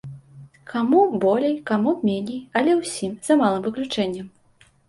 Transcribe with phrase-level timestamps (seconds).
[0.71, 4.27] Каму болей, каму меней, але ўсім, за малым выключэннем.